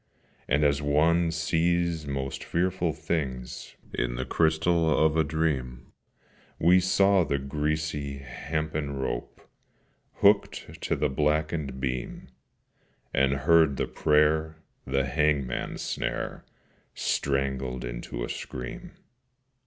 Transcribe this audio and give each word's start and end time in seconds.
And 0.47 0.63
as 0.63 0.81
one 0.81 1.29
sees 1.29 2.07
most 2.07 2.43
fearful 2.43 2.91
things 2.91 3.75
In 3.93 4.15
the 4.15 4.25
crystal 4.25 4.89
of 4.89 5.15
a 5.15 5.23
dream, 5.23 5.91
We 6.57 6.79
saw 6.79 7.23
the 7.23 7.37
greasy 7.37 8.17
hempen 8.17 8.95
rope 8.97 9.41
Hooked 10.15 10.81
to 10.81 10.95
the 10.95 11.07
blackened 11.07 11.79
beam, 11.79 12.29
And 13.13 13.33
heard 13.45 13.77
the 13.77 13.85
prayer 13.85 14.57
the 14.87 15.05
hangman's 15.05 15.83
snare 15.83 16.45
Strangled 16.95 17.85
into 17.85 18.23
a 18.23 18.29
scream. 18.29 18.93